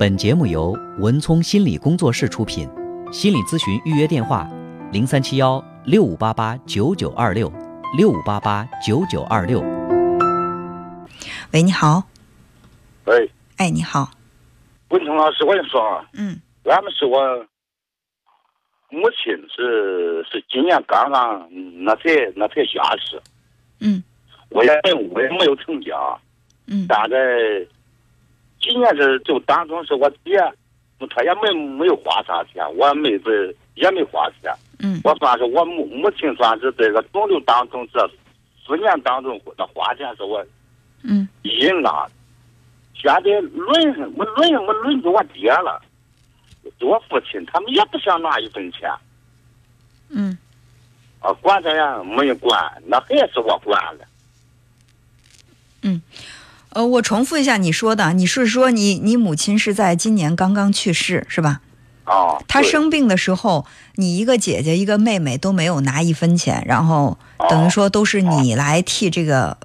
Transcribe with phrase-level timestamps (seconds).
[0.00, 2.66] 本节目由文聪心理工作室出品，
[3.12, 4.48] 心理咨询预约电话：
[4.90, 7.52] 零三七幺六五八八九九二六
[7.98, 9.60] 六五八八九九二六。
[11.52, 12.02] 喂，你好。
[13.04, 14.10] 喂，哎，你好。
[14.88, 17.20] 文聪老师，我跟你说啊，嗯俺们是我
[18.88, 21.46] 母亲是是今年刚刚
[21.84, 22.04] 那才
[22.34, 23.20] 那才下世，
[23.80, 24.02] 嗯
[24.48, 24.70] 我也
[25.12, 25.94] 我也没有成家，
[26.68, 27.16] 嗯但在
[28.60, 30.38] 今年这就当中是我爹，
[31.08, 35.00] 他也没没有花啥钱，我妹子也没花钱，嗯。
[35.02, 38.06] 我算是我母母亲算是在这个肿瘤当中这
[38.66, 40.44] 四年当中那花钱是我
[41.02, 41.26] 嗯。
[41.42, 42.12] 硬拉的，
[42.94, 45.80] 现在轮我轮上我轮着我爹了，
[46.80, 48.90] 我父亲他们也不想拿一分钱。
[50.10, 50.36] 嗯。
[51.20, 54.04] 啊，管他呀没人管，那还是我管了。
[56.70, 61.60] 呃，我重复一下你说的，你是说你你母亲是在今年刚刚去世是吧？
[62.04, 67.18] 哦，她生病的时候，你一个姐姐一个妹妹都没有拿一分钱，然后
[67.48, 69.58] 等于说都是你来替这个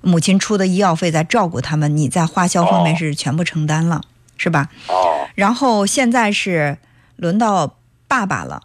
[0.00, 4.02] 母亲出的医药费在照顾他们，你在花销方面哦是全部承担了，
[4.36, 4.68] 是吧？
[4.88, 6.78] 哦然后现在是
[7.16, 8.62] 轮到爸爸了，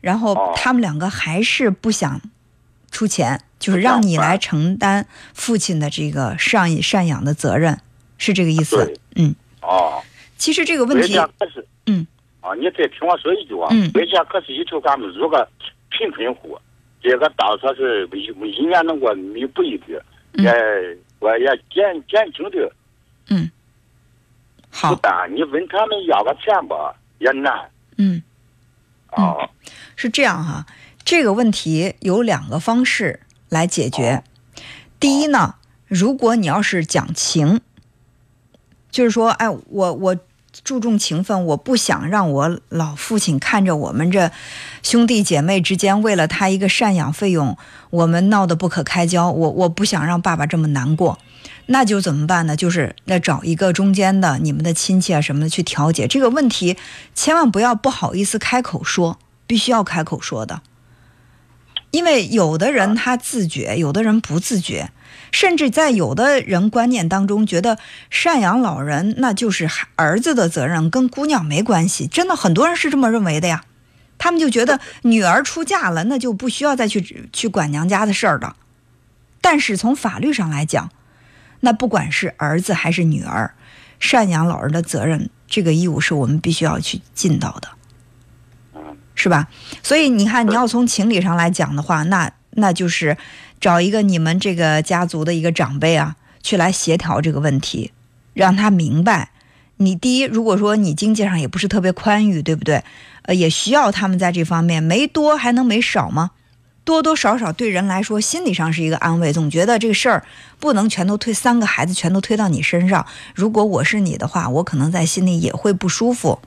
[0.00, 2.20] 然后哦他们两个还是不想
[2.90, 7.78] 出钱，就是让你来承担父亲的这个赡赡养的责任，
[8.18, 8.92] 是这个意思？
[9.14, 10.02] 嗯，哦，
[10.36, 11.16] 其实这个问题
[11.86, 12.04] 嗯
[12.40, 15.46] 啊，你再听我说一句啊，嗯国家可是要求咱们如果
[15.90, 16.58] 贫困户，
[17.00, 22.72] 这个当说是一一年能够弥补一点，嗯也我也减减轻的
[23.28, 23.48] 嗯
[24.70, 25.32] 好，担。
[25.32, 28.20] 你问他们要个钱吧，也难嗯，
[29.10, 29.48] 啊。
[29.94, 30.66] 是这样哈，
[31.04, 33.20] 这个问题有两个方式
[33.52, 34.24] 来解决。
[34.98, 37.60] 第一呢，如果你要是讲情，
[38.90, 40.16] 就是说，哎，我我
[40.64, 44.30] 注重情分，我不想让我老父亲看着我们这
[44.82, 47.56] 兄弟姐妹之间为了他一个赡养费用，
[47.90, 51.18] 我们闹得不可开交，我我不想让爸爸这么难过。
[51.66, 52.56] 那就怎么办呢？
[52.56, 56.76] 就是那找一个中间的你们的亲戚啊什么的去调解这个问题，
[57.14, 60.62] 千万不要不好意思开口说，必须要开口说的。
[61.92, 64.90] 因为有的人他自觉，有的人不自觉，
[65.30, 67.78] 甚至在有的人观念当中，觉得
[68.10, 72.06] 赡养老人那就是儿子的责任，跟姑娘没关系。
[72.06, 73.64] 真的很多人是这么认为的呀，
[74.16, 78.56] 他们就觉得 女儿出嫁了，那就不需要再去去管娘家的事儿了。
[79.42, 80.90] 但是从法律上来讲，
[81.60, 83.54] 那不管是儿子还是女儿，
[84.00, 87.68] 赡养老人的责任，这个义务是我们必须要去尽到的。
[89.22, 89.46] 嗯是吧？
[89.84, 93.16] 所以你看，你要从情理上来讲的话，那那就是
[93.60, 97.92] 找一个你们这个家族的一个长辈啊，去来协调这个问题，
[98.34, 99.30] 让他明白。
[99.76, 102.82] 你第一，如果说你经济上也不是特别宽裕，对不对？
[103.22, 106.32] 呃，也需要他们在这方面没多还能没少吗？
[106.82, 110.24] 多多少少对人来说，心理上是一个安慰，总觉得这个事儿
[110.58, 113.06] 不能全都推三个孩子全都推到你身上。
[113.36, 116.40] 如果我是你的话，我可能在心里也会不舒服。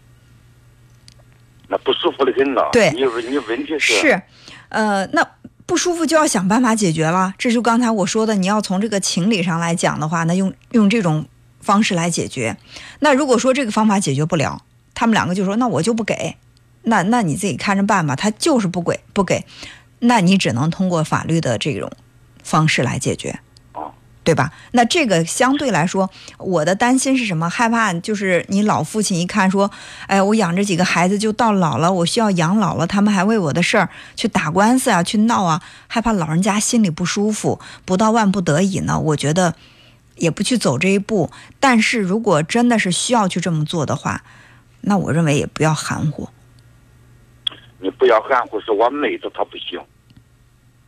[1.68, 2.62] 那不舒服的很呐。
[2.72, 4.22] 对你你问题是是，
[4.70, 5.28] 呃，那
[5.66, 7.34] 不舒服就要想办法解决了。
[7.38, 11.26] 这就刚才我说的，你要从这个情理上来讲的话，那用用这种
[11.60, 12.58] 方式来解决。
[13.00, 14.62] 那如果说这个方法解决不了，
[14.94, 16.36] 他们两个就说那我就不给，
[16.84, 18.16] 那那你自己看着办吧。
[18.16, 19.46] 他就是不给不给，
[20.00, 21.92] 那你只能通过法律的这种
[22.44, 23.40] 方式来解决。
[24.26, 24.52] 对吧？
[24.72, 26.10] 那这个相对来说，
[26.40, 27.48] 我的担心是什么？
[27.50, 29.70] 害怕就是你老父亲一看说，
[30.08, 39.54] 哎，我养着几个孩子就到老了，我需要养老了，他们还为我的事儿去打官司啊，去闹啊，害怕老人家心里不舒服，不到万不得已呢，我觉得
[40.16, 41.30] 也不去走这一步。
[41.60, 44.24] 但是如果真的是需要去这么做的话，
[44.82, 46.28] 那我认为也不要含糊。
[47.80, 49.80] 你不要含糊，是我妹子她不行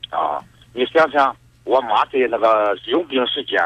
[0.10, 0.42] 啊！
[0.74, 1.36] 你想想，
[1.68, 3.62] 我妈在那个用病时间，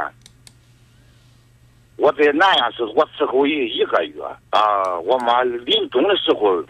[1.97, 6.61] 我在南阳时候我伺候一一个月啊，我妈临终的时候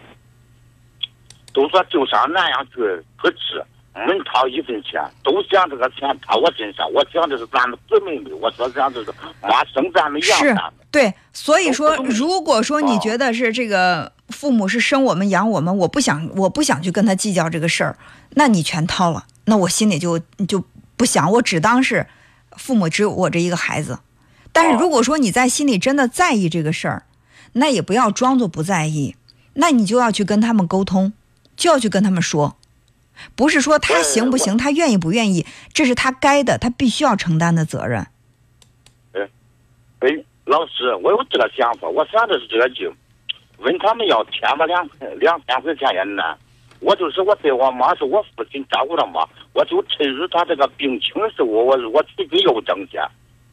[1.54, 2.76] 都说就上南阳去
[3.22, 3.64] 去治，
[3.94, 6.86] 没掏一分钱，都想这个钱掏我身上。
[6.92, 9.10] 我想的是咱们姊妹们，我说想的是
[9.40, 10.74] 妈生咱们养是咱们。
[10.90, 17.96] 对，所以说，如果说你哦觉得是这个父母是生我们养我们，我不想我不想去跟他计较这个事儿，
[18.34, 20.62] 那你全掏了，那我心里就就
[21.02, 22.06] 不想，我只当是
[22.56, 23.98] 父母只有我这一个孩子。
[24.52, 27.02] 但是哦如果说你在心里真的在意这个事儿，
[27.54, 29.16] 那也不要装作不在意，
[29.54, 31.12] 那你就要去跟他们沟通，
[31.56, 32.56] 就要去跟他们说，
[33.34, 38.06] 不是说他行不行，他愿意不愿意，这是他该的，他必须要承担的责任。
[39.98, 40.08] 哎
[40.44, 42.88] 老师，我有这个想法，我想的是这个劲，
[43.58, 44.88] 问他们要添吧两
[45.18, 46.38] 两三块钱也难。
[46.82, 53.00] 我就是我对我妈是我父亲照顾她嘛，我就趁着他这个病情的时候，我我自己又挣钱，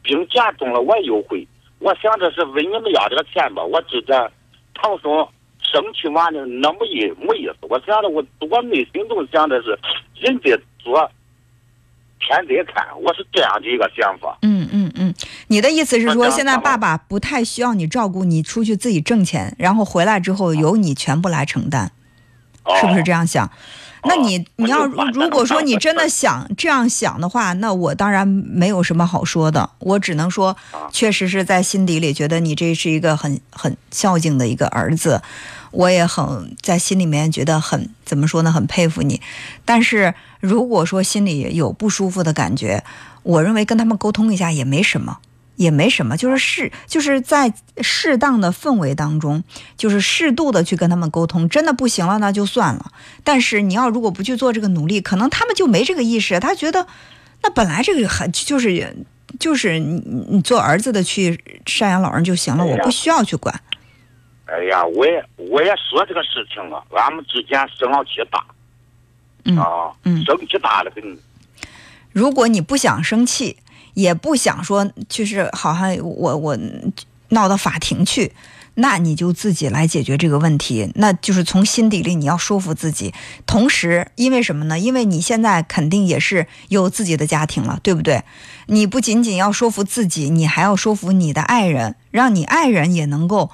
[0.02, 1.46] 病严重了我又回。
[1.78, 4.30] 我想着是问你们要这个钱吧，我知道
[4.74, 5.26] 唐宋
[5.62, 7.54] 生气完了那没意没意思。
[7.62, 9.78] 我想着我我内心中想的是
[10.20, 11.10] 人在做，
[12.18, 14.36] 天在看，我是这样的一个想法。
[14.42, 15.14] 嗯嗯嗯，
[15.48, 21.92] 你的意思是说，现在爸爸不太需要你照顾，你出去自己挣钱，然后回来之后由你全部来承担。
[22.78, 23.50] 是不是这样想？
[24.04, 29.68] 那你你要如果说你真的想这样想的话，那我当然没有什么好说的。
[29.78, 30.56] 我只能说，
[30.90, 35.20] 确实是在心底里觉得你这是一个很很孝敬的一个儿子，
[35.70, 38.50] 我也很在心里面觉得很怎么说呢？
[38.50, 39.20] 很佩服你。
[39.66, 42.82] 但是如果说心里有不舒服的感觉，
[43.22, 45.18] 我认为跟他们沟通一下也没什么。
[45.60, 47.52] 也没什么，就是适，就是在
[47.82, 49.44] 适当的氛围当中，
[49.76, 51.46] 就是适度的去跟他们沟通。
[51.50, 52.90] 真的不行了，那就算了。
[53.22, 56.40] 但是你要如果不去做这个努力，可能他们就没这个意识。
[56.40, 56.86] 他觉得，
[57.42, 58.96] 那本来这个很就是
[59.38, 63.54] 就是你你做儿子的去赡养老人就行了，我不需要去管。
[64.46, 68.38] 哎呀，我也我也说这个事情了，俺们之间生气大，
[69.62, 69.92] 啊，
[70.24, 71.18] 生气大的很。
[72.12, 73.58] 如果你不想生气。
[73.94, 76.58] 也不想说，就是好像我我
[77.30, 78.32] 闹到法庭去，
[78.74, 80.90] 那你就自己来解决这个问题。
[80.94, 83.14] 那就是从心底里你要说服自己。
[83.46, 84.78] 同时，因为什么呢？
[84.78, 88.24] 因为你现在肯定也是有自己的家庭了，对不对？
[88.66, 93.50] 你不仅仅要说服自己，你还要说服你的爱人，让你爱人也能够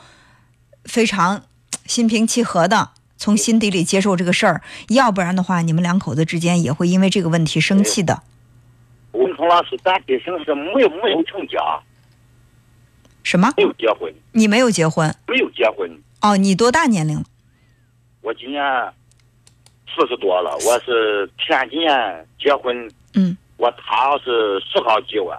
[0.85, 1.43] 非常
[1.87, 4.63] 心平气和的从心底里接受这个事儿。
[4.89, 8.23] 要不然的话，你们两口子之间也会因为这个问题生气的。
[9.47, 11.59] 老师，咱弟兄是没有没有成家，
[13.23, 13.53] 什么？
[13.57, 14.13] 没有结婚。
[14.33, 15.15] 你没有结婚？
[15.27, 15.91] 没有结婚。
[16.23, 17.25] 哦，你多大年龄了？
[18.23, 18.63] 我今年
[19.87, 20.57] 四十多了。
[20.67, 22.91] 我是前几年结婚。
[23.15, 23.37] 嗯。
[23.57, 25.39] 我他是十好几万，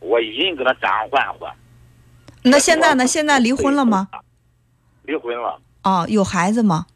[0.00, 1.54] 我一人跟他暂缓缓。
[2.42, 3.06] 那现在呢？
[3.06, 4.08] 现在离婚了吗？
[5.02, 5.60] 离婚了。
[5.82, 6.86] 哦，有孩子吗？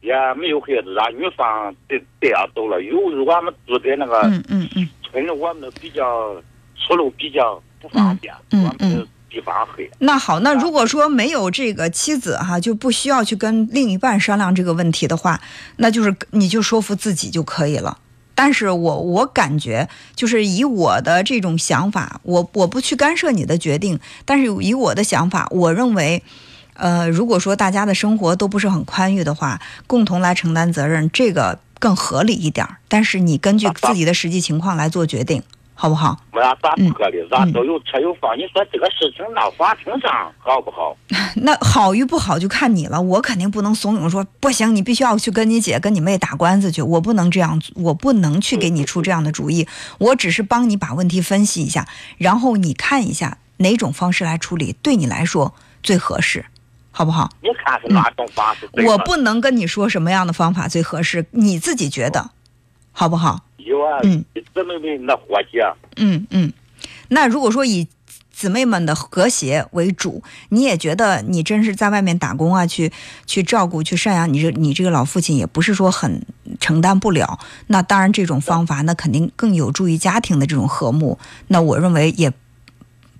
[0.00, 2.80] 也没有孩子，让女方带带走了。
[2.80, 4.22] 有我们住在那个
[5.10, 6.34] 村里，我们比较
[6.76, 9.90] 出路比较不方便，我们地方黑。
[9.98, 15.40] 那好，那如果说没有这个妻子哈，就不需要去跟另一半商量这个问题的话，
[15.76, 17.98] 那就是你就说服自己就可以了。
[18.34, 26.22] 但是我我感觉就是以我的这种想法，我我不去干涉你的决定，但是以我的想法，我认为。
[26.74, 32.64] 呃，如果说大家的生活都不是很宽裕的话，共同来承担责任，这个更合理一点。
[32.86, 35.42] 但是你根据自己的实际情况来做决定，
[35.74, 36.16] 好不好？
[36.32, 37.16] 没啥咋不合理？
[37.28, 40.96] 咱都有车有房，你说这个事情闹法庭上好不好？
[41.42, 43.00] 那好与不好就看你了。
[43.00, 46.82] 我肯定不能怂恿说不行，你必须要去跟你姐、跟你妹打官司去。
[46.82, 49.66] 我不能这样，我不能去给你出这样的主意。
[49.98, 51.88] 我只是帮你把问题分析一下，
[52.18, 56.44] 然后你看一下哪种方式来处理对你来说最合适。
[56.90, 57.30] 好不好？
[57.42, 58.68] 你看是哪种方式？
[58.86, 62.30] 我不能跟你说什么样的方法最合适，你自己觉得，
[62.92, 63.44] 好不好？
[63.58, 65.62] 有啊，嗯，姊妹们那和谐。
[65.96, 66.52] 嗯嗯，
[67.08, 67.86] 那如果说以
[68.32, 72.90] 姊妹们的和谐为主，你也觉得你真是在外面打工啊，去
[73.26, 76.24] 去照顾、去赡养你这你这个老父亲，也不是说很
[76.58, 77.38] 承担不了。
[77.68, 81.18] 那当然，这种方法那肯定更有助于家庭的这种和睦。
[81.48, 82.32] 那我认为也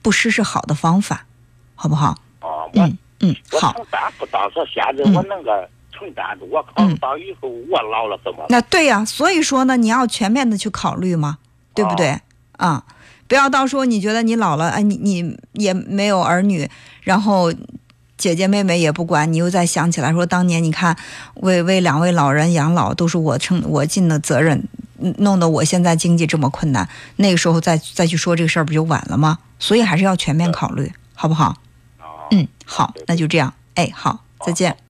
[0.03, 1.27] 不失是好的方法，
[1.75, 2.17] 好不好？
[2.41, 2.99] 啊，嗯。
[3.21, 3.73] 嗯，好。
[3.73, 5.51] 承担不到，说现在我能够
[5.93, 8.45] 承担着，我考虑到以后我老了怎么？
[8.49, 11.39] 那对呀，所以说呢，你要全面的去考虑嘛，
[11.75, 12.19] 对不对？
[12.57, 12.85] 啊，
[13.29, 16.69] 不要到时候你觉得你老了，哎，你你也没有儿女，
[17.03, 17.53] 然后
[18.17, 20.97] 姐姐妹妹也不管，你又再想起来说当年你看
[21.37, 24.63] 为为两位老人养老都是我承我尽的责任，
[25.19, 29.39] 弄得我现在经济这么困难，那个时候再再去说这个事儿不就晚了吗？
[29.59, 31.57] 所以还是要全面考虑，好不好？
[32.31, 33.53] 嗯，好，那就这样。
[33.75, 34.77] 哎，好，再见。